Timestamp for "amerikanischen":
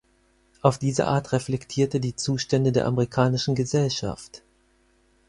2.87-3.53